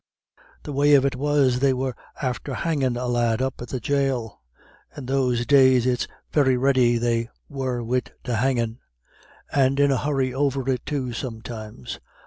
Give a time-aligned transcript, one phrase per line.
[0.63, 4.41] The way of it was, they were after hangin' a lad up at the jail.
[4.97, 8.79] In those days it's very ready they were wid the hangin',
[9.51, 11.99] and in a hurry over it too sometimes.